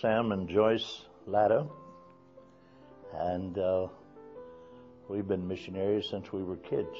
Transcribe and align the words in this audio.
Sam 0.00 0.32
and 0.32 0.48
Joyce 0.48 1.02
Latta, 1.26 1.66
and 3.14 3.58
uh, 3.58 3.88
we've 5.08 5.26
been 5.26 5.46
missionaries 5.46 6.06
since 6.10 6.32
we 6.32 6.42
were 6.42 6.56
kids. 6.56 6.96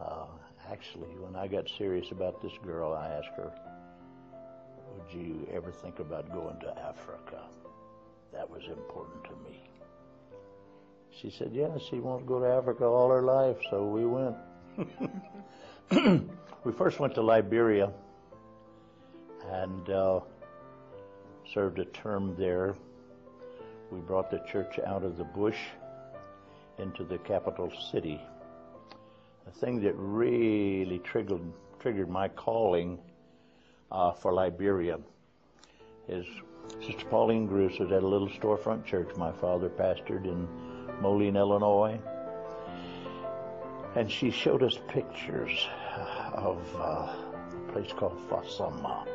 Uh, 0.00 0.26
actually, 0.70 1.08
when 1.18 1.36
I 1.36 1.46
got 1.46 1.68
serious 1.78 2.10
about 2.10 2.42
this 2.42 2.52
girl, 2.64 2.92
I 2.92 3.08
asked 3.08 3.36
her, 3.36 3.52
Would 4.96 5.14
you 5.14 5.48
ever 5.52 5.70
think 5.70 5.98
about 5.98 6.32
going 6.32 6.58
to 6.60 6.78
Africa? 6.78 7.42
That 8.32 8.48
was 8.48 8.62
important 8.68 9.24
to 9.24 9.30
me. 9.48 9.62
She 11.10 11.30
said, 11.30 11.50
Yeah, 11.52 11.78
she 11.90 11.96
wants 12.00 12.24
to 12.24 12.28
go 12.28 12.40
to 12.40 12.46
Africa 12.46 12.84
all 12.84 13.10
her 13.10 13.22
life, 13.22 13.56
so 13.70 13.84
we 13.86 14.04
went. 14.06 14.36
we 16.64 16.72
first 16.72 16.98
went 16.98 17.14
to 17.14 17.22
Liberia 17.22 17.92
and 19.50 19.90
uh, 19.90 20.20
served 21.52 21.78
a 21.78 21.84
term 21.86 22.34
there. 22.38 22.74
We 23.90 24.00
brought 24.00 24.30
the 24.30 24.40
church 24.50 24.78
out 24.86 25.04
of 25.04 25.18
the 25.18 25.24
bush 25.24 25.58
into 26.78 27.04
the 27.04 27.18
capital 27.18 27.70
city. 27.90 28.20
The 29.44 29.52
thing 29.52 29.82
that 29.82 29.94
really 29.96 30.98
triggered 31.00 31.42
triggered 31.78 32.08
my 32.08 32.28
calling 32.28 32.98
uh, 33.90 34.12
for 34.12 34.32
Liberia 34.32 34.98
is 36.08 36.24
Sister 36.80 37.04
Pauline 37.06 37.48
Gruss 37.48 37.78
was 37.80 37.90
at 37.90 38.02
a 38.02 38.06
little 38.06 38.28
storefront 38.28 38.84
church 38.84 39.10
my 39.16 39.32
father 39.32 39.68
pastored 39.68 40.24
in 40.24 40.48
Moline, 41.00 41.36
Illinois. 41.36 42.00
And 43.96 44.10
she 44.10 44.30
showed 44.30 44.62
us 44.62 44.78
pictures 44.88 45.66
of 46.32 46.58
uh, 46.76 46.80
a 46.80 47.72
place 47.72 47.92
called 47.92 48.18
Fasama. 48.30 49.06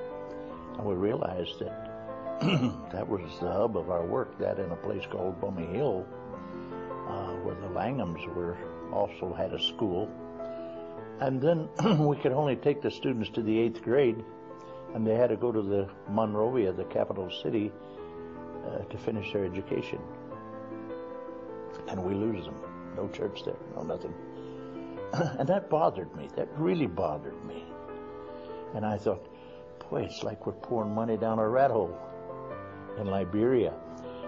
And 0.78 0.86
we 0.86 0.94
realized 0.94 1.60
that 1.60 1.87
that 2.92 3.08
was 3.08 3.22
the 3.40 3.52
hub 3.52 3.76
of 3.76 3.90
our 3.90 4.06
work, 4.06 4.38
that 4.38 4.60
in 4.60 4.70
a 4.70 4.76
place 4.76 5.04
called 5.10 5.42
Bomi 5.42 5.74
Hill, 5.74 6.06
uh, 7.10 7.34
where 7.42 7.56
the 7.56 7.68
Langhams 7.68 8.24
were 8.36 8.56
also 8.94 9.34
had 9.34 9.54
a 9.54 9.60
school. 9.60 10.08
And 11.20 11.42
then 11.42 11.68
we 12.06 12.16
could 12.18 12.34
only 12.34 12.56
take 12.56 12.84
the 12.84 12.92
students 12.92 13.32
to 13.32 13.42
the 13.42 13.58
eighth 13.58 13.82
grade, 13.82 14.24
and 14.94 15.06
they 15.06 15.16
had 15.16 15.32
to 15.32 15.36
go 15.36 15.52
to 15.52 15.64
the 15.64 15.90
Monrovia, 16.12 16.72
the 16.72 16.84
capital 16.84 17.32
city, 17.42 17.72
uh, 18.68 18.84
to 18.84 18.98
finish 19.00 19.34
their 19.34 19.44
education. 19.44 20.00
And 21.88 22.04
we 22.04 22.14
lose 22.14 22.46
them. 22.46 22.62
No 22.96 23.08
church 23.08 23.46
there, 23.46 23.58
no 23.76 23.82
nothing. 23.82 24.14
and 25.40 25.50
that 25.50 25.72
bothered 25.72 26.16
me. 26.16 26.30
That 26.36 26.50
really 26.56 26.86
bothered 26.86 27.44
me. 27.46 27.66
And 28.76 28.86
I 28.86 29.00
thought, 29.00 29.26
boy, 29.90 30.04
it's 30.04 30.22
like 30.22 30.46
we're 30.46 30.54
pouring 30.54 30.94
money 30.94 31.18
down 31.18 31.40
a 31.40 31.50
rat 31.50 31.72
hole 31.72 31.98
in 32.98 33.08
Liberia. 33.08 33.74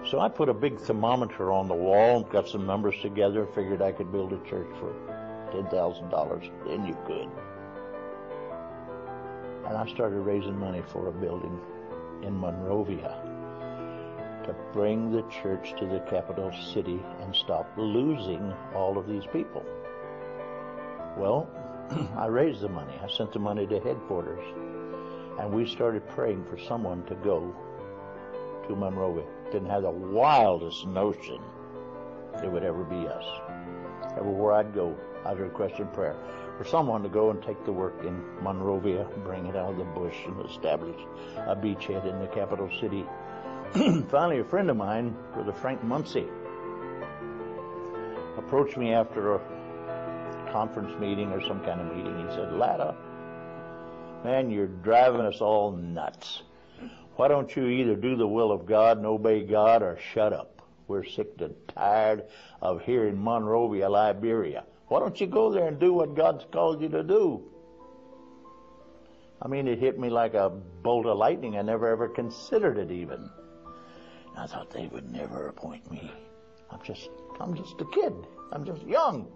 So 0.09 0.19
I 0.19 0.29
put 0.29 0.49
a 0.49 0.53
big 0.53 0.79
thermometer 0.79 1.51
on 1.51 1.67
the 1.67 1.75
wall 1.75 2.17
and 2.17 2.29
got 2.29 2.47
some 2.47 2.65
numbers 2.65 2.95
together, 3.01 3.45
figured 3.45 3.81
I 3.81 3.91
could 3.91 4.11
build 4.11 4.33
a 4.33 4.39
church 4.49 4.69
for 4.79 4.93
$10,000. 5.51 6.51
Then 6.65 6.85
you 6.85 6.97
could. 7.05 7.29
And 9.67 9.77
I 9.77 9.85
started 9.93 10.19
raising 10.21 10.57
money 10.57 10.81
for 10.87 11.09
a 11.09 11.11
building 11.11 11.59
in 12.23 12.35
Monrovia 12.35 13.21
to 14.45 14.55
bring 14.73 15.11
the 15.11 15.21
church 15.29 15.73
to 15.79 15.85
the 15.85 15.99
capital 16.09 16.51
city 16.73 16.99
and 17.21 17.35
stop 17.35 17.69
losing 17.77 18.53
all 18.73 18.97
of 18.97 19.07
these 19.07 19.25
people. 19.31 19.63
Well, 21.17 21.47
I 22.17 22.27
raised 22.27 22.61
the 22.61 22.69
money. 22.69 22.93
I 23.03 23.09
sent 23.09 23.33
the 23.33 23.39
money 23.39 23.67
to 23.67 23.79
headquarters. 23.79 24.43
And 25.39 25.53
we 25.53 25.67
started 25.67 26.07
praying 26.09 26.45
for 26.45 26.57
someone 26.57 27.05
to 27.05 27.15
go 27.15 27.53
to 28.69 28.75
Monrovia. 28.75 29.25
Didn't 29.51 29.69
have 29.69 29.81
the 29.81 29.91
wildest 29.91 30.87
notion 30.87 31.41
it 32.41 32.49
would 32.49 32.63
ever 32.63 32.83
be 32.83 33.07
us. 33.07 33.25
Everywhere 34.17 34.53
I'd 34.53 34.73
go, 34.73 34.95
I'd 35.25 35.39
request 35.39 35.79
in 35.79 35.87
prayer 35.87 36.15
for 36.57 36.63
someone 36.63 37.03
to 37.03 37.09
go 37.09 37.31
and 37.31 37.41
take 37.41 37.63
the 37.65 37.71
work 37.71 38.03
in 38.03 38.23
Monrovia, 38.41 39.05
bring 39.23 39.45
it 39.47 39.55
out 39.55 39.71
of 39.71 39.77
the 39.77 39.83
bush, 39.83 40.15
and 40.25 40.45
establish 40.49 40.95
a 41.35 41.55
beachhead 41.55 42.05
in 42.05 42.19
the 42.19 42.27
capital 42.27 42.69
city. 42.79 43.05
Finally, 44.09 44.39
a 44.39 44.43
friend 44.45 44.69
of 44.69 44.77
mine, 44.77 45.15
Brother 45.33 45.53
Frank 45.53 45.83
Muncie, 45.83 46.27
approached 48.37 48.77
me 48.77 48.93
after 48.93 49.35
a 49.35 50.49
conference 50.51 50.97
meeting 50.99 51.31
or 51.31 51.41
some 51.41 51.63
kind 51.63 51.81
of 51.81 51.95
meeting. 51.95 52.27
He 52.27 52.35
said, 52.35 52.53
Latta, 52.53 52.95
man, 54.23 54.49
you're 54.49 54.67
driving 54.67 55.21
us 55.21 55.41
all 55.41 55.71
nuts. 55.71 56.43
Why 57.19 57.27
don't 57.27 57.53
you 57.53 57.67
either 57.67 57.97
do 57.97 58.15
the 58.15 58.25
will 58.25 58.49
of 58.49 58.65
God 58.65 58.95
and 58.95 59.05
obey 59.05 59.43
God 59.43 59.83
or 59.83 59.99
shut 60.13 60.31
up? 60.31 60.61
We're 60.87 61.03
sick 61.03 61.27
and 61.39 61.53
tired 61.67 62.23
of 62.61 62.81
hearing 62.83 63.21
Monrovia, 63.21 63.89
Liberia. 63.89 64.63
Why 64.87 65.01
don't 65.01 65.19
you 65.19 65.27
go 65.27 65.51
there 65.51 65.67
and 65.67 65.77
do 65.77 65.91
what 65.91 66.15
God's 66.15 66.45
called 66.49 66.81
you 66.81 66.87
to 66.87 67.03
do? 67.03 67.43
I 69.41 69.49
mean, 69.49 69.67
it 69.67 69.79
hit 69.79 69.99
me 69.99 70.09
like 70.09 70.33
a 70.33 70.49
bolt 70.49 71.07
of 71.07 71.17
lightning. 71.17 71.57
I 71.57 71.61
never 71.61 71.89
ever 71.89 72.07
considered 72.07 72.77
it 72.77 72.89
even. 72.89 73.29
I 74.37 74.47
thought 74.47 74.71
they 74.71 74.87
would 74.87 75.11
never 75.11 75.49
appoint 75.49 75.91
me. 75.91 76.09
I'm 76.71 76.81
just, 76.83 77.09
I'm 77.41 77.53
just 77.53 77.81
a 77.81 77.85
kid. 77.93 78.13
I'm 78.53 78.63
just 78.63 78.83
young. 78.83 79.27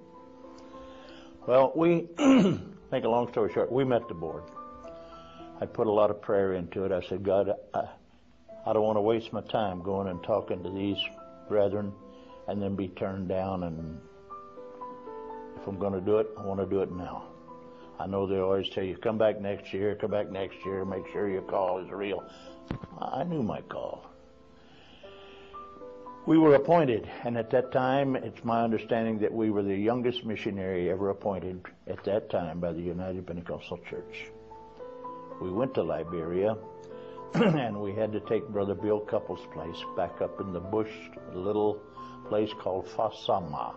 Well, 1.46 1.74
we, 1.76 2.08
make 2.94 3.04
a 3.04 3.10
long 3.10 3.30
story 3.34 3.52
short, 3.52 3.70
we 3.70 3.84
met 3.84 4.08
the 4.08 4.14
board. 4.14 4.44
I 5.64 5.66
put 5.66 5.88
a 5.88 5.92
lot 5.92 6.10
of 6.10 6.22
prayer 6.22 6.56
into 6.56 6.84
it. 6.84 6.92
I 6.92 7.00
said, 7.08 7.24
God, 7.24 7.50
I, 7.74 7.86
I 8.66 8.74
don't 8.74 8.84
want 8.84 8.98
to 8.98 9.02
waste 9.02 9.32
my 9.32 9.40
time 9.40 9.82
going 9.82 10.10
and 10.10 10.22
talking 10.22 10.62
to 10.62 10.70
these 10.70 10.98
brethren 11.48 11.94
and 12.50 12.62
then 12.62 12.76
be 12.76 12.90
turned 12.90 13.30
down. 13.30 13.64
And 13.64 13.98
if 15.56 15.66
I'm 15.66 15.80
going 15.80 15.94
to 15.94 16.02
do 16.02 16.18
it, 16.18 16.28
I 16.38 16.42
want 16.42 16.60
to 16.60 16.66
do 16.66 16.82
it 16.82 16.92
now. 16.92 17.30
I 17.98 18.08
know 18.08 18.28
they 18.28 18.40
always 18.40 18.68
tell 18.72 18.84
you, 18.84 18.98
come 18.98 19.18
back 19.18 19.40
next 19.40 19.72
year, 19.74 19.96
come 19.96 20.12
back 20.12 20.30
next 20.30 20.58
year, 20.66 20.84
make 20.84 21.08
sure 21.14 21.30
your 21.30 21.44
call 21.44 21.80
is 21.80 21.90
real. 21.90 22.22
I 23.00 23.24
knew 23.24 23.42
my 23.42 23.62
call. 23.62 24.06
We 26.26 26.38
were 26.38 26.56
appointed, 26.56 27.10
and 27.24 27.38
at 27.38 27.52
that 27.52 27.72
time, 27.72 28.18
it's 28.18 28.44
my 28.44 28.64
understanding 28.64 29.18
that 29.20 29.32
we 29.32 29.50
were 29.50 29.64
the 29.64 29.78
youngest 29.78 30.26
missionary 30.26 30.92
ever 30.92 31.10
appointed 31.10 31.64
at 31.88 32.04
that 32.04 32.30
time 32.30 32.60
by 32.60 32.74
the 32.74 32.82
United 32.82 33.26
Pentecostal 33.26 33.78
Church. 33.90 34.26
We 35.44 35.52
went 35.52 35.74
to 35.74 35.84
Liberia, 35.84 36.56
and 37.34 37.82
we 37.82 37.94
had 37.94 38.14
to 38.14 38.22
take 38.22 38.48
Brother 38.48 38.76
Bill 38.76 39.02
Couples' 39.02 39.46
place 39.52 39.84
back 39.98 40.22
up 40.22 40.40
in 40.40 40.54
the 40.54 40.62
bush, 40.62 40.90
a 41.34 41.38
little 41.38 41.82
place 42.30 42.52
called 42.62 42.88
Fasama, 42.88 43.74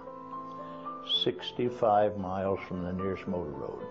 65 1.25 2.19
miles 2.19 2.60
from 2.69 2.84
the 2.84 2.93
nearest 2.93 3.27
motor 3.27 3.50
road. 3.50 3.84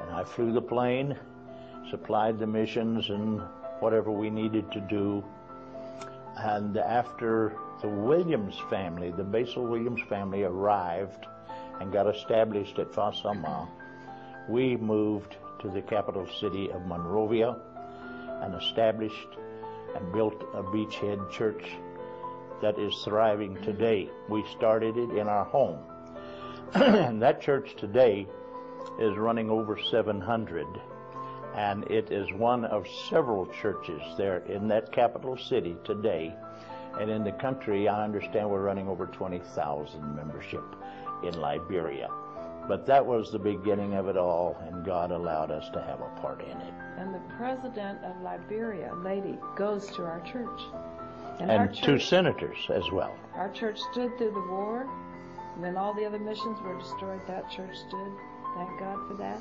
And 0.00 0.12
I 0.12 0.22
flew 0.22 0.52
the 0.52 0.62
plane, 0.62 1.18
supplied 1.90 2.38
the 2.38 2.46
missions 2.46 3.10
and 3.10 3.40
whatever 3.80 4.12
we 4.12 4.30
needed 4.30 4.70
to 4.70 4.80
do. 4.80 5.24
And 6.36 6.76
after 6.76 7.56
the 7.82 7.88
Williams 7.88 8.60
family, 8.70 9.10
the 9.10 9.24
Basil 9.24 9.66
Williams 9.66 10.02
family 10.08 10.44
arrived 10.44 11.26
and 11.80 11.92
got 11.92 12.06
established 12.06 12.78
at 12.78 12.92
Fasama, 12.92 13.66
we 14.48 14.76
moved 14.76 15.36
to 15.60 15.68
the 15.68 15.82
capital 15.82 16.26
city 16.40 16.70
of 16.70 16.86
Monrovia 16.86 17.56
and 18.42 18.54
established 18.54 19.36
and 19.94 20.12
built 20.12 20.42
a 20.54 20.62
beachhead 20.62 21.30
church 21.30 21.64
that 22.62 22.78
is 22.78 22.94
thriving 23.04 23.56
today. 23.62 24.08
We 24.28 24.44
started 24.56 24.96
it 24.96 25.10
in 25.10 25.28
our 25.28 25.44
home. 25.44 25.78
and 26.74 27.20
that 27.22 27.40
church 27.40 27.74
today 27.76 28.26
is 28.98 29.16
running 29.16 29.50
over 29.50 29.78
700 29.90 30.66
and 31.54 31.84
it 31.90 32.12
is 32.12 32.32
one 32.34 32.64
of 32.64 32.86
several 33.08 33.46
churches 33.60 34.00
there 34.16 34.38
in 34.46 34.68
that 34.68 34.92
capital 34.92 35.36
city 35.36 35.76
today. 35.84 36.32
And 36.98 37.10
in 37.10 37.24
the 37.24 37.32
country, 37.32 37.88
I 37.88 38.04
understand 38.04 38.48
we're 38.48 38.62
running 38.62 38.88
over 38.88 39.06
20,000 39.06 40.16
membership 40.16 40.64
in 41.24 41.40
Liberia. 41.40 42.08
But 42.68 42.86
that 42.86 43.04
was 43.04 43.32
the 43.32 43.38
beginning 43.38 43.94
of 43.94 44.08
it 44.08 44.16
all, 44.16 44.56
and 44.66 44.84
God 44.84 45.10
allowed 45.10 45.50
us 45.50 45.68
to 45.70 45.80
have 45.80 46.00
a 46.00 46.20
part 46.20 46.40
in 46.42 46.56
it. 46.60 46.74
And 46.98 47.14
the 47.14 47.22
president 47.36 48.04
of 48.04 48.20
Liberia, 48.22 48.94
lady, 49.02 49.38
goes 49.56 49.86
to 49.96 50.02
our 50.02 50.20
church. 50.20 50.60
And, 51.40 51.50
and 51.50 51.74
two 51.74 51.98
church, 51.98 52.08
senators 52.08 52.58
as 52.68 52.90
well. 52.92 53.14
Our 53.34 53.50
church 53.50 53.78
stood 53.90 54.16
through 54.18 54.32
the 54.32 54.46
war. 54.52 54.88
And 55.54 55.64
then 55.64 55.76
all 55.76 55.94
the 55.94 56.04
other 56.04 56.18
missions 56.18 56.58
were 56.62 56.78
destroyed. 56.78 57.20
That 57.26 57.50
church 57.50 57.76
stood. 57.88 58.12
Thank 58.56 58.78
God 58.78 59.08
for 59.08 59.14
that. 59.18 59.38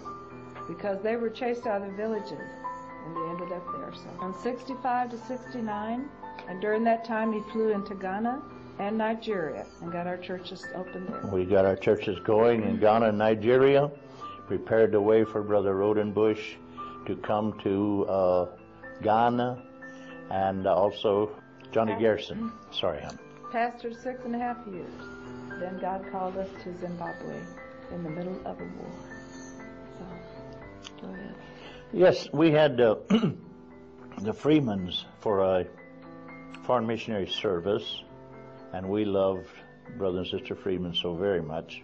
Because 0.68 1.01
they 1.01 1.16
were 1.16 1.30
chased 1.30 1.68
out 1.68 1.81
of 1.81 1.92
the 1.92 1.95
villages. 1.95 2.31
And 2.31 3.16
they 3.16 3.30
ended 3.30 3.51
up 3.51 3.66
there. 3.74 3.94
So 3.94 4.10
from 4.18 4.33
65 4.42 5.12
to 5.12 5.18
69, 5.18 6.10
and 6.48 6.62
during 6.62 6.83
that 6.86 7.06
time 7.06 7.31
he 7.31 7.42
flew 7.51 7.71
into 7.71 7.95
Ghana 7.95 8.42
and 8.79 8.97
Nigeria 8.97 9.65
and 9.81 9.91
got 9.91 10.07
our 10.07 10.17
churches 10.17 10.65
open 10.73 11.05
there. 11.11 11.29
We 11.31 11.45
got 11.45 11.65
our 11.65 11.75
churches 11.75 12.17
going 12.23 12.63
in 12.63 12.79
Ghana 12.79 13.09
and 13.09 13.17
Nigeria, 13.17 13.91
prepared 14.47 14.93
the 14.93 15.01
way 15.01 15.25
for 15.25 15.43
Brother 15.43 15.75
Rodenbush 15.75 16.55
to 17.05 17.15
come 17.17 17.59
to 17.63 18.05
uh, 18.07 18.45
Ghana 19.03 19.61
and 20.31 20.65
also 20.65 21.31
Johnny 21.71 21.95
Garrison. 21.99 22.51
Sorry, 22.71 23.01
hon. 23.01 23.19
Pastored 23.51 24.01
six 24.01 24.23
and 24.25 24.35
a 24.35 24.39
half 24.39 24.57
years. 24.67 24.91
Then 25.59 25.77
God 25.79 26.05
called 26.11 26.37
us 26.37 26.49
to 26.63 26.77
Zimbabwe 26.79 27.41
in 27.91 28.03
the 28.03 28.09
middle 28.09 28.39
of 28.45 28.59
a 28.59 28.63
war. 28.63 28.91
So, 29.97 30.05
go 31.01 31.13
ahead. 31.13 31.35
Yes, 31.91 32.29
we 32.31 32.51
had 32.51 32.79
uh, 32.79 32.95
the 34.21 34.33
Freemans 34.33 35.05
for 35.19 35.39
a 35.41 35.65
foreign 36.65 36.85
missionary 36.85 37.27
service, 37.27 38.03
and 38.74 38.88
we 38.88 39.06
loved 39.06 39.48
Brother 39.98 40.19
and 40.19 40.27
Sister 40.27 40.56
Freeman 40.56 40.94
so 40.94 41.16
very 41.16 41.42
much. 41.42 41.81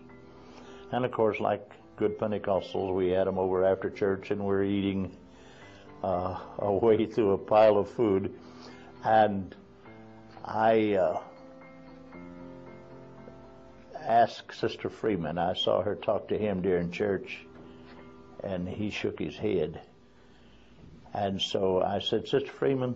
And 0.92 1.06
of 1.06 1.12
course, 1.12 1.40
like 1.40 1.72
good 1.98 2.18
Pentecostals, 2.20 2.94
we 2.94 3.10
had 3.10 3.28
them 3.28 3.38
over 3.38 3.64
after 3.66 3.90
church, 3.90 4.32
and 4.32 4.44
we're 4.44 4.64
eating 4.64 5.16
uh, 6.04 6.40
a 6.60 6.72
way 6.72 7.06
through 7.06 7.32
a 7.32 7.38
pile 7.38 7.78
of 7.78 7.90
food. 7.90 8.34
And 9.04 9.56
I 10.44 10.94
uh, 10.94 11.22
asked 14.00 14.54
Sister 14.54 14.90
Freeman, 14.90 15.38
I 15.38 15.54
saw 15.54 15.82
her 15.82 15.96
talk 15.96 16.28
to 16.30 16.38
him 16.38 16.62
during 16.62 16.92
church, 16.92 17.46
and 18.44 18.68
he 18.68 18.90
shook 18.90 19.20
his 19.20 19.36
head. 19.36 19.82
And 21.14 21.42
so 21.42 21.82
I 21.82 22.00
said, 22.00 22.28
Sister 22.28 22.52
Freeman, 22.52 22.96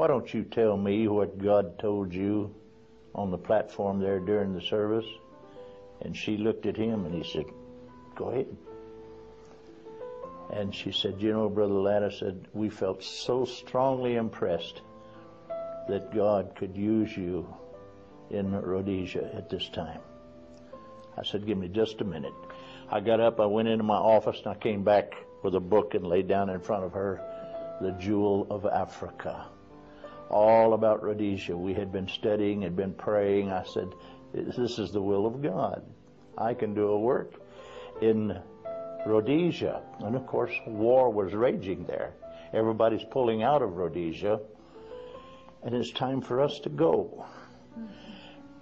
why 0.00 0.06
don't 0.06 0.32
you 0.32 0.44
tell 0.44 0.78
me 0.78 1.08
what 1.08 1.36
God 1.36 1.78
told 1.78 2.14
you 2.14 2.54
on 3.14 3.30
the 3.30 3.36
platform 3.36 4.00
there 4.00 4.18
during 4.18 4.54
the 4.54 4.60
service? 4.62 5.04
And 6.00 6.16
she 6.16 6.38
looked 6.38 6.64
at 6.64 6.74
him 6.74 7.04
and 7.04 7.14
he 7.14 7.30
said, 7.30 7.44
Go 8.16 8.30
ahead. 8.30 8.46
And 10.54 10.74
she 10.74 10.90
said, 10.90 11.20
You 11.20 11.34
know, 11.34 11.50
Brother 11.50 11.74
Latta 11.74 12.10
said, 12.10 12.48
we 12.54 12.70
felt 12.70 13.02
so 13.04 13.44
strongly 13.44 14.16
impressed 14.16 14.80
that 15.86 16.14
God 16.14 16.56
could 16.56 16.74
use 16.74 17.14
you 17.14 17.54
in 18.30 18.52
Rhodesia 18.58 19.30
at 19.34 19.50
this 19.50 19.68
time. 19.68 20.00
I 21.18 21.24
said, 21.24 21.44
Give 21.44 21.58
me 21.58 21.68
just 21.68 22.00
a 22.00 22.04
minute. 22.04 22.32
I 22.90 23.00
got 23.00 23.20
up, 23.20 23.38
I 23.38 23.44
went 23.44 23.68
into 23.68 23.84
my 23.84 23.98
office, 23.98 24.38
and 24.38 24.46
I 24.46 24.54
came 24.54 24.82
back 24.82 25.12
with 25.42 25.54
a 25.56 25.60
book 25.60 25.92
and 25.92 26.06
laid 26.06 26.26
down 26.26 26.48
in 26.48 26.58
front 26.60 26.84
of 26.84 26.94
her 26.94 27.20
The 27.82 27.92
Jewel 27.92 28.46
of 28.48 28.64
Africa. 28.64 29.44
All 30.30 30.74
about 30.74 31.02
Rhodesia. 31.02 31.56
We 31.56 31.74
had 31.74 31.92
been 31.92 32.08
studying, 32.08 32.62
had 32.62 32.76
been 32.76 32.94
praying. 32.94 33.50
I 33.50 33.64
said, 33.64 33.88
This 34.32 34.78
is 34.78 34.92
the 34.92 35.02
will 35.02 35.26
of 35.26 35.42
God. 35.42 35.82
I 36.38 36.54
can 36.54 36.74
do 36.74 36.88
a 36.88 36.98
work 36.98 37.34
in 38.00 38.38
Rhodesia. 39.06 39.82
And 40.00 40.14
of 40.14 40.26
course, 40.26 40.52
war 40.66 41.10
was 41.10 41.34
raging 41.34 41.84
there. 41.84 42.12
Everybody's 42.52 43.04
pulling 43.10 43.42
out 43.42 43.62
of 43.62 43.76
Rhodesia. 43.76 44.40
And 45.62 45.74
it's 45.74 45.90
time 45.90 46.20
for 46.20 46.40
us 46.40 46.58
to 46.60 46.68
go. 46.68 47.26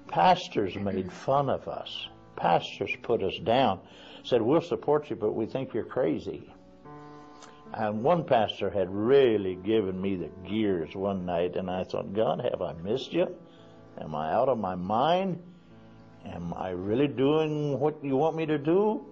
Pastors 0.09 0.75
made 0.77 1.13
fun 1.13 1.49
of 1.49 1.69
us. 1.69 2.09
Pastors 2.37 2.91
put 3.03 3.23
us 3.23 3.39
down. 3.45 3.81
Said, 4.25 4.43
We'll 4.43 4.61
support 4.61 5.11
you, 5.11 5.17
but 5.17 5.35
we 5.35 5.47
think 5.47 5.75
you're 5.75 5.85
crazy. 5.85 6.51
And 7.75 8.03
one 8.03 8.25
pastor 8.25 8.71
had 8.71 8.89
really 8.91 9.55
given 9.55 10.01
me 10.01 10.17
the 10.17 10.31
gears 10.49 10.95
one 10.95 11.27
night, 11.27 11.57
and 11.57 11.71
I 11.71 11.85
thought, 11.85 12.15
God, 12.15 12.41
have 12.41 12.63
I 12.63 12.73
missed 12.73 13.13
you? 13.13 13.35
Am 14.01 14.15
I 14.15 14.33
out 14.33 14.49
of 14.49 14.59
my 14.59 14.75
mind? 14.75 15.43
Am 16.25 16.55
I 16.55 16.71
really 16.71 17.09
doing 17.09 17.79
what 17.79 18.03
you 18.03 18.17
want 18.17 18.37
me 18.37 18.47
to 18.47 18.59
do? 18.59 19.05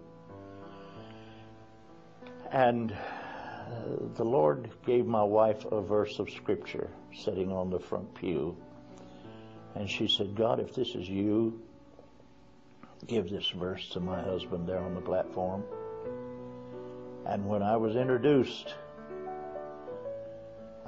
And 2.51 2.93
uh, 2.93 2.97
the 4.15 4.25
Lord 4.25 4.71
gave 4.87 5.07
my 5.07 5.23
wife 5.23 5.65
a 5.67 5.83
verse 5.83 6.19
of 6.19 6.31
Scripture 6.31 6.91
sitting 7.15 7.53
on 7.53 7.71
the 7.71 7.81
front 7.81 8.15
pew. 8.15 8.57
And 9.75 9.89
she 9.91 10.09
said, 10.09 10.35
God, 10.35 10.61
if 10.61 10.75
this 10.75 10.95
is 10.95 11.09
you, 11.09 11.61
give 13.07 13.29
this 13.29 13.49
verse 13.51 13.89
to 13.91 14.01
my 14.01 14.23
husband 14.23 14.67
there 14.67 14.81
on 14.81 14.95
the 14.95 15.01
platform. 15.01 15.65
And 17.29 17.47
when 17.47 17.63
I 17.63 17.77
was 17.77 17.97
introduced, 17.97 18.75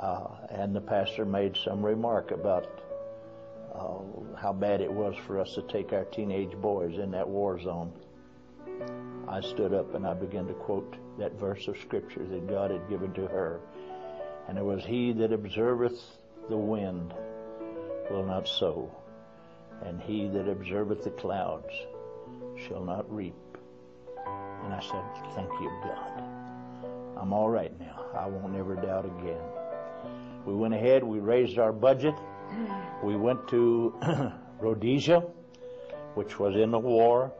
uh, 0.01 0.29
and 0.51 0.75
the 0.75 0.81
pastor 0.81 1.25
made 1.25 1.57
some 1.57 1.85
remark 1.85 2.31
about 2.31 2.67
uh, 3.75 4.37
how 4.37 4.53
bad 4.53 4.81
it 4.81 4.93
was 4.93 5.15
for 5.27 5.41
us 5.41 5.55
to 5.55 5.63
take 5.63 5.93
our 5.93 6.05
teenage 6.05 6.53
boys 6.53 6.99
in 6.99 7.11
that 7.11 7.29
war 7.29 7.61
zone, 7.61 7.93
I 9.29 9.41
stood 9.41 9.75
up 9.75 9.95
and 9.95 10.07
I 10.07 10.15
began 10.15 10.47
to 10.47 10.55
quote 10.55 10.97
that 11.19 11.33
verse 11.39 11.67
of 11.67 11.77
scripture 11.79 12.25
that 12.25 12.49
God 12.49 12.71
had 12.71 12.89
given 12.89 13.13
to 13.15 13.27
her. 13.27 13.61
And 14.49 14.57
it 14.57 14.65
was, 14.65 14.85
He 14.85 15.13
that 15.15 15.33
observeth 15.33 16.01
the 16.49 16.57
wind 16.57 17.13
will 18.11 18.25
not 18.25 18.49
sow, 18.49 18.91
and 19.85 20.01
he 20.01 20.29
that 20.29 20.49
observeth 20.49 21.05
the 21.05 21.11
clouds 21.11 21.73
shall 22.67 22.85
not 22.85 23.13
reap. 23.15 23.35
And 24.65 24.73
I 24.73 24.81
said, 24.81 25.35
Thank 25.35 25.51
you, 25.61 25.71
God. 25.83 26.28
I'm 27.21 27.33
all 27.33 27.51
right 27.51 27.77
now. 27.81 28.07
I 28.17 28.27
won't 28.27 28.55
ever 28.57 28.77
doubt 28.77 29.05
again. 29.05 29.41
We 30.47 30.55
went 30.55 30.73
ahead, 30.73 31.03
we 31.03 31.19
raised 31.19 31.59
our 31.59 31.73
budget. 31.73 32.15
We 33.03 33.17
went 33.17 33.49
to 33.49 33.93
Rhodesia, 34.61 35.25
which 36.15 36.39
was 36.39 36.55
in 36.57 36.71
the 36.71 36.79
war. 36.79 37.33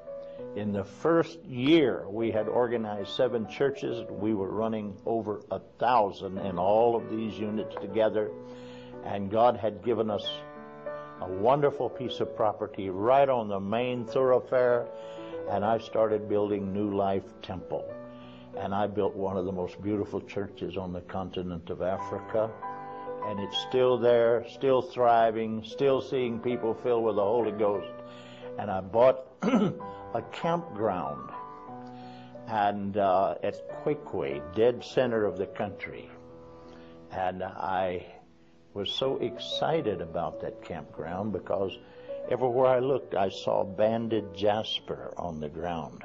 In 0.57 0.73
the 0.73 0.85
first 0.85 1.39
year, 1.45 2.05
we 2.09 2.31
had 2.31 2.49
organized 2.49 3.11
seven 3.11 3.49
churches. 3.49 4.05
We 4.11 4.35
were 4.35 4.51
running 4.51 4.97
over 5.07 5.43
a 5.51 5.61
thousand 5.79 6.39
in 6.39 6.59
all 6.59 6.97
of 6.97 7.11
these 7.11 7.39
units 7.39 7.75
together. 7.81 8.31
And 9.05 9.31
God 9.31 9.57
had 9.57 9.85
given 9.85 10.11
us 10.11 10.29
a 11.21 11.29
wonderful 11.29 11.89
piece 11.89 12.21
of 12.21 12.37
property 12.37 12.91
right 12.91 13.29
on 13.29 13.49
the 13.49 13.61
main 13.61 14.05
thoroughfare. 14.05 14.87
And 15.51 15.65
I 15.65 15.79
started 15.79 16.29
building 16.29 16.73
New 16.73 16.97
Life 16.97 17.25
Temple. 17.43 17.85
And 18.57 18.75
I 18.75 18.87
built 18.87 19.15
one 19.15 19.37
of 19.37 19.45
the 19.45 19.53
most 19.53 19.81
beautiful 19.83 20.21
churches 20.21 20.77
on 20.77 20.93
the 20.93 21.01
continent 21.03 21.71
of 21.71 21.83
Africa. 21.83 22.51
And 23.27 23.41
it's 23.41 23.59
still 23.69 23.99
there, 23.99 24.47
still 24.49 24.81
thriving, 24.81 25.63
still 25.65 26.01
seeing 26.01 26.41
people 26.41 26.75
filled 26.75 27.05
with 27.05 27.17
the 27.17 27.23
Holy 27.23 27.53
Ghost. 27.53 27.93
And 28.59 28.71
I 28.71 28.81
bought 28.81 29.27
a 29.43 30.23
campground 30.33 31.31
and 32.49 32.97
uh, 32.97 33.35
at 33.43 33.85
Kwekwe, 33.85 34.55
dead 34.55 34.83
center 34.83 35.25
of 35.25 35.37
the 35.37 35.47
country. 35.47 36.11
And 37.11 37.43
I 37.43 38.07
was 38.73 38.91
so 38.91 39.19
excited 39.19 40.01
about 40.01 40.41
that 40.41 40.63
campground 40.63 41.33
because 41.33 41.77
everywhere 42.31 42.67
I 42.67 42.79
looked, 42.79 43.15
I 43.15 43.29
saw 43.29 43.65
banded 43.65 44.35
jasper 44.35 45.13
on 45.17 45.41
the 45.41 45.49
ground. 45.49 46.05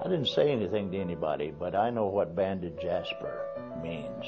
I 0.00 0.04
didn't 0.04 0.28
say 0.28 0.50
anything 0.50 0.90
to 0.92 0.98
anybody, 0.98 1.52
but 1.56 1.74
I 1.74 1.90
know 1.90 2.06
what 2.06 2.34
banded 2.34 2.80
jasper 2.80 3.46
means. 3.82 4.24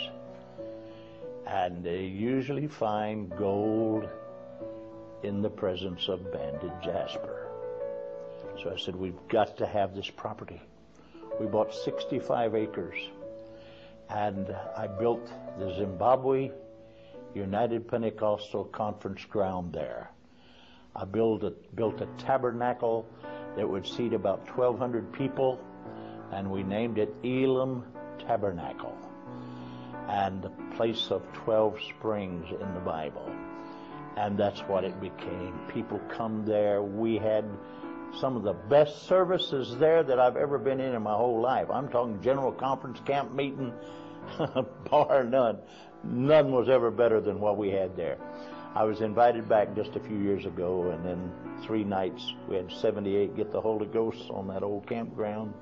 And 1.46 1.82
they 1.82 2.02
usually 2.02 2.66
find 2.66 3.34
gold 3.36 4.06
in 5.22 5.40
the 5.40 5.48
presence 5.48 6.08
of 6.08 6.30
banded 6.30 6.72
jasper. 6.82 7.48
So 8.62 8.70
I 8.70 8.76
said, 8.76 8.94
we've 8.94 9.28
got 9.28 9.56
to 9.58 9.66
have 9.66 9.94
this 9.94 10.10
property. 10.10 10.60
We 11.40 11.46
bought 11.46 11.74
65 11.74 12.54
acres 12.54 12.96
and 14.10 14.54
I 14.76 14.86
built 14.86 15.32
the 15.58 15.74
Zimbabwe 15.74 16.50
United 17.34 17.88
Pentecostal 17.88 18.66
Conference 18.66 19.24
ground 19.24 19.72
there. 19.72 20.10
I 20.94 21.06
built 21.06 21.44
a, 21.44 21.54
built 21.74 22.02
a 22.02 22.06
tabernacle 22.18 23.06
that 23.56 23.68
would 23.68 23.86
seat 23.86 24.12
about 24.12 24.40
1,200 24.56 25.12
people, 25.12 25.60
and 26.32 26.50
we 26.50 26.62
named 26.62 26.98
it 26.98 27.14
Elim 27.22 27.84
Tabernacle, 28.18 28.96
and 30.08 30.42
the 30.42 30.50
place 30.76 31.08
of 31.10 31.22
12 31.32 31.78
springs 31.96 32.46
in 32.50 32.74
the 32.74 32.80
Bible. 32.80 33.30
And 34.16 34.36
that's 34.36 34.60
what 34.60 34.84
it 34.84 35.00
became. 35.00 35.58
People 35.72 35.98
come 36.10 36.44
there. 36.44 36.82
We 36.82 37.16
had 37.16 37.44
some 38.20 38.36
of 38.36 38.42
the 38.42 38.52
best 38.52 39.06
services 39.06 39.76
there 39.78 40.02
that 40.02 40.18
I've 40.18 40.36
ever 40.36 40.58
been 40.58 40.80
in 40.80 40.94
in 40.94 41.02
my 41.02 41.14
whole 41.14 41.40
life. 41.40 41.70
I'm 41.70 41.88
talking 41.88 42.20
general 42.22 42.52
conference, 42.52 43.00
camp 43.06 43.32
meeting, 43.32 43.72
bar 44.90 45.24
none. 45.24 45.58
None 46.04 46.52
was 46.52 46.68
ever 46.68 46.90
better 46.90 47.20
than 47.20 47.40
what 47.40 47.56
we 47.56 47.70
had 47.70 47.96
there. 47.96 48.18
I 48.74 48.84
was 48.84 49.02
invited 49.02 49.48
back 49.48 49.74
just 49.76 49.96
a 49.96 50.00
few 50.00 50.16
years 50.18 50.46
ago, 50.46 50.90
and 50.90 51.04
then 51.04 51.30
three 51.62 51.84
nights 51.84 52.32
we 52.48 52.56
had 52.56 52.72
78 52.72 53.36
get 53.36 53.52
the 53.52 53.60
Holy 53.60 53.86
Ghost 53.86 54.30
on 54.30 54.48
that 54.48 54.62
old 54.62 54.86
campground, 54.86 55.52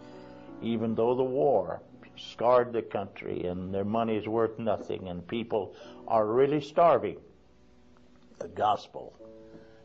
even 0.63 0.95
though 0.95 1.17
the 1.17 1.25
war 1.25 1.83
scarred 2.17 2.73
the 2.73 2.83
country 2.83 3.47
and 3.47 3.75
their 3.75 3.85
money 3.85 4.17
is 4.17 4.29
worth 4.29 4.59
nothing 4.59 5.09
and 5.09 5.27
people 5.27 5.75
are 6.07 6.27
really 6.27 6.61
starving. 6.61 7.17
The 8.39 8.49
gospel 8.49 9.15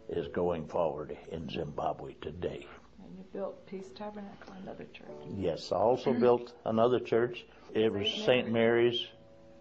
is 0.09 0.27
going 0.27 0.67
forward 0.67 1.17
in 1.31 1.49
Zimbabwe 1.49 2.13
today. 2.21 2.67
And 3.03 3.17
you 3.17 3.25
built 3.33 3.65
Peace 3.65 3.89
Tabernacle, 3.95 4.53
another 4.61 4.85
church. 4.93 5.07
Yes, 5.35 5.71
I 5.71 5.77
also 5.77 6.13
built 6.19 6.53
another 6.65 6.99
church. 6.99 7.45
It 7.73 7.91
was 7.91 8.07
Saint 8.07 8.25
St. 8.25 8.51
Mary's 8.51 9.07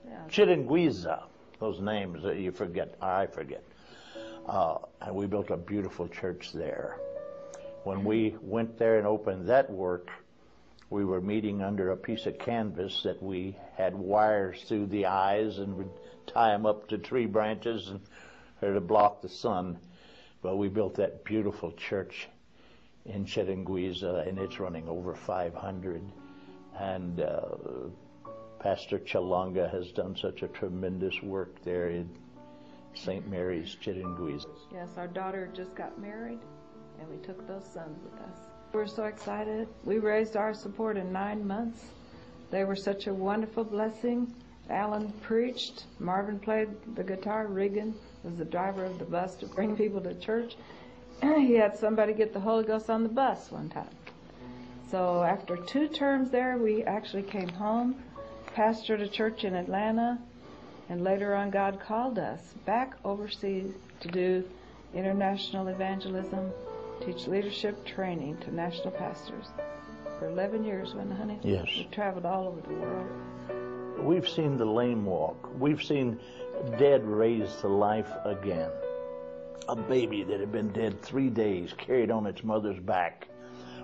Yeah. 0.06 0.18
Chitungwiza. 0.28 1.22
Those 1.58 1.80
names 1.80 2.22
that 2.22 2.36
you 2.36 2.50
forget, 2.50 2.94
I 3.00 3.26
forget. 3.26 3.62
Uh, 4.46 4.78
and 5.00 5.14
we 5.14 5.26
built 5.26 5.50
a 5.50 5.56
beautiful 5.56 6.08
church 6.08 6.52
there. 6.52 6.98
When 7.84 8.04
we 8.04 8.34
went 8.40 8.78
there 8.78 8.98
and 8.98 9.06
opened 9.06 9.48
that 9.48 9.70
work, 9.70 10.10
we 10.90 11.04
were 11.04 11.20
meeting 11.20 11.62
under 11.62 11.90
a 11.90 11.96
piece 11.96 12.26
of 12.26 12.38
canvas 12.38 13.02
that 13.04 13.22
we 13.22 13.56
had 13.76 13.94
wires 13.94 14.62
through 14.62 14.86
the 14.86 15.06
eyes 15.06 15.58
and 15.58 15.76
would 15.76 15.90
tie 16.26 16.50
them 16.50 16.66
up 16.66 16.88
to 16.88 16.98
tree 16.98 17.26
branches 17.26 17.88
and 17.88 18.00
to 18.60 18.80
block 18.80 19.22
the 19.22 19.28
sun. 19.28 19.78
But 20.42 20.56
we 20.56 20.68
built 20.68 20.96
that 20.96 21.24
beautiful 21.24 21.72
church 21.72 22.28
in 23.06 23.24
Chitungwiza, 23.24 24.26
and 24.28 24.38
it's 24.38 24.60
running 24.60 24.88
over 24.88 25.14
500. 25.14 26.02
And 26.78 27.20
uh, 27.20 27.56
Pastor 28.64 28.98
Chalanga 28.98 29.70
has 29.70 29.92
done 29.92 30.16
such 30.16 30.42
a 30.42 30.48
tremendous 30.48 31.22
work 31.22 31.62
there 31.64 31.90
in 31.90 32.08
St. 32.94 33.28
Mary's, 33.28 33.76
Chitungwiza. 33.76 34.46
Yes, 34.72 34.88
our 34.96 35.06
daughter 35.06 35.50
just 35.54 35.74
got 35.74 36.00
married, 36.00 36.38
and 36.98 37.06
we 37.10 37.18
took 37.18 37.46
those 37.46 37.66
sons 37.66 38.02
with 38.02 38.18
us. 38.22 38.38
We're 38.72 38.86
so 38.86 39.04
excited. 39.04 39.68
We 39.84 39.98
raised 39.98 40.34
our 40.34 40.54
support 40.54 40.96
in 40.96 41.12
nine 41.12 41.46
months. 41.46 41.84
They 42.50 42.64
were 42.64 42.74
such 42.74 43.06
a 43.06 43.12
wonderful 43.12 43.64
blessing. 43.64 44.34
Alan 44.70 45.12
preached, 45.20 45.84
Marvin 45.98 46.38
played 46.38 46.70
the 46.96 47.04
guitar, 47.04 47.46
Regan 47.46 47.94
was 48.22 48.34
the 48.36 48.46
driver 48.46 48.86
of 48.86 48.98
the 48.98 49.04
bus 49.04 49.34
to 49.36 49.46
bring 49.46 49.76
people 49.76 50.00
to 50.00 50.14
church. 50.14 50.56
he 51.20 51.52
had 51.52 51.76
somebody 51.76 52.14
get 52.14 52.32
the 52.32 52.40
Holy 52.40 52.64
Ghost 52.64 52.88
on 52.88 53.02
the 53.02 53.10
bus 53.10 53.52
one 53.52 53.68
time. 53.68 53.94
So 54.90 55.22
after 55.22 55.58
two 55.58 55.86
terms 55.88 56.30
there, 56.30 56.56
we 56.56 56.82
actually 56.84 57.24
came 57.24 57.50
home, 57.50 58.02
pastored 58.54 59.02
a 59.02 59.08
church 59.08 59.44
in 59.44 59.54
Atlanta, 59.54 60.18
and 60.88 61.02
later 61.02 61.34
on 61.34 61.50
God 61.50 61.80
called 61.80 62.18
us 62.18 62.40
back 62.64 62.94
overseas 63.04 63.72
to 64.00 64.08
do 64.08 64.44
international 64.94 65.68
evangelism, 65.68 66.50
teach 67.04 67.26
leadership 67.26 67.84
training 67.84 68.36
to 68.38 68.54
national 68.54 68.92
pastors. 68.92 69.46
For 70.18 70.28
11 70.28 70.64
years, 70.64 70.92
it, 70.92 71.14
honey? 71.14 71.38
Yes. 71.42 71.66
We 71.66 71.88
traveled 71.90 72.24
all 72.24 72.46
over 72.46 72.60
the 72.60 72.74
world. 72.74 73.08
We've 73.98 74.28
seen 74.28 74.56
the 74.56 74.64
lame 74.64 75.04
walk. 75.04 75.50
We've 75.58 75.82
seen 75.82 76.20
dead 76.78 77.04
raised 77.04 77.60
to 77.60 77.68
life 77.68 78.10
again. 78.24 78.70
A 79.68 79.74
baby 79.74 80.22
that 80.24 80.38
had 80.38 80.52
been 80.52 80.68
dead 80.68 81.02
three 81.02 81.30
days 81.30 81.72
carried 81.76 82.10
on 82.10 82.26
its 82.26 82.44
mother's 82.44 82.78
back. 82.78 83.26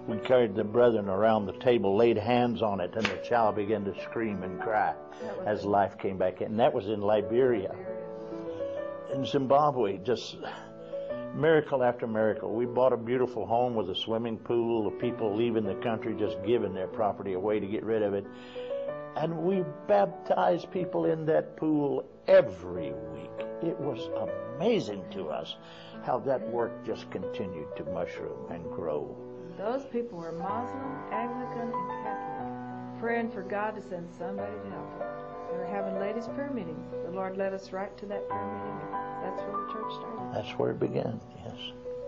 We 0.07 0.19
carried 0.19 0.55
the 0.55 0.65
brethren 0.65 1.09
around 1.09 1.47
the 1.47 1.53
table, 1.53 1.97
laid 1.97 2.17
hands 2.19 2.63
on 2.63 2.81
it, 2.81 2.95
and 2.95 3.05
the 3.05 3.19
child 3.19 3.57
began 3.57 3.85
to 3.85 4.01
scream 4.03 4.43
and 4.43 4.61
cry 4.61 4.95
as 5.47 5.65
life 5.65 5.99
came 5.99 6.19
back 6.19 6.41
in. 6.41 6.49
And 6.49 6.61
that 6.61 6.73
was 6.73 6.89
in 6.89 7.01
Liberia. 7.01 7.75
In 9.13 9.25
Zimbabwe, 9.25 9.99
just 9.99 10.37
miracle 11.35 11.83
after 11.83 12.07
miracle. 12.07 12.53
We 12.53 12.67
bought 12.67 12.93
a 12.93 12.97
beautiful 12.97 13.47
home 13.47 13.75
with 13.75 13.91
a 13.91 13.95
swimming 13.95 14.39
pool, 14.39 14.87
of 14.87 14.99
people 14.99 15.35
leaving 15.35 15.65
the 15.65 15.75
country 15.77 16.15
just 16.19 16.43
giving 16.45 16.75
their 16.75 16.89
property 16.89 17.35
away 17.35 17.61
to 17.61 17.67
get 17.67 17.85
rid 17.85 18.03
of 18.03 18.15
it. 18.15 18.27
And 19.17 19.37
we 19.39 19.65
baptized 19.87 20.71
people 20.71 21.05
in 21.05 21.27
that 21.27 21.57
pool 21.57 22.05
every 22.27 22.93
week. 23.13 23.47
It 23.63 23.79
was 23.79 24.09
amazing 24.57 25.05
to 25.13 25.29
us 25.29 25.57
how 26.05 26.19
that 26.21 26.41
work 26.49 26.85
just 26.85 27.11
continued 27.11 27.77
to 27.77 27.85
mushroom 27.85 28.51
and 28.51 28.65
grow. 28.73 29.17
Those 29.61 29.85
people 29.85 30.17
were 30.17 30.33
Muslim, 30.33 30.97
Anglican, 31.13 31.69
and 31.69 31.91
Catholic, 32.03 32.99
praying 32.99 33.31
for 33.31 33.43
God 33.43 33.75
to 33.75 33.83
send 33.83 34.09
somebody 34.17 34.55
to 34.65 34.71
help 34.71 34.99
them. 34.99 35.09
They 35.51 35.59
were 35.59 35.67
having 35.67 36.01
ladies' 36.01 36.29
prayer 36.29 36.51
meetings. 36.51 36.91
The 37.05 37.11
Lord 37.11 37.37
led 37.37 37.53
us 37.53 37.71
right 37.71 37.95
to 37.99 38.07
that 38.07 38.27
prayer 38.27 38.47
meeting. 38.57 38.89
That's 39.23 39.43
where 39.43 39.67
the 39.67 39.71
church 39.71 39.93
started. 39.93 40.35
That's 40.35 40.59
where 40.59 40.71
it 40.71 40.81
began, 40.81 41.21
yes. 41.45 41.59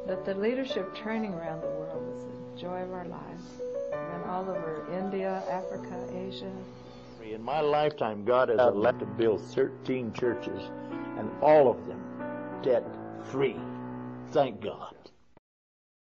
But 0.06 0.24
the 0.24 0.34
leadership 0.34 0.94
training 0.94 1.34
around 1.34 1.60
the 1.60 1.66
world 1.66 2.02
was 2.14 2.24
the 2.24 2.58
joy 2.58 2.84
of 2.84 2.90
our 2.90 3.04
lives. 3.04 3.44
And 3.92 4.24
all 4.30 4.48
over 4.48 4.86
India, 4.98 5.42
Africa, 5.50 6.08
Asia. 6.10 6.50
In 7.22 7.42
my 7.42 7.60
lifetime, 7.60 8.24
God 8.24 8.48
has 8.48 8.60
allowed 8.60 8.98
to 9.00 9.04
build 9.04 9.42
13 9.42 10.14
churches, 10.14 10.62
and 11.18 11.30
all 11.42 11.70
of 11.70 11.86
them 11.86 12.00
debt 12.62 12.84
free. 13.24 13.60
Thank 14.30 14.62
God. 14.62 14.94